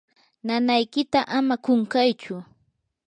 [0.45, 2.35] nanaykita ama qunqaychu.